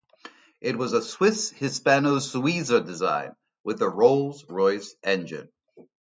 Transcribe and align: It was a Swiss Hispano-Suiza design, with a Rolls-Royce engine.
It 0.61 0.75
was 0.79 0.93
a 0.93 1.01
Swiss 1.03 1.51
Hispano-Suiza 1.51 2.83
design, 2.83 3.35
with 3.63 3.83
a 3.83 3.87
Rolls-Royce 3.87 4.95
engine. 5.03 5.49